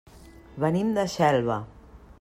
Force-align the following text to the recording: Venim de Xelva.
Venim 0.63 0.89
de 0.97 1.05
Xelva. 1.17 1.63